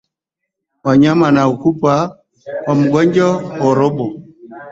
Wanyama 0.83 1.25
wanaweza 1.25 1.57
kufa 1.57 2.17
kwa 2.65 2.73
ugonjwa 2.73 3.35
wa 3.37 3.55
ndorobo 3.55 4.05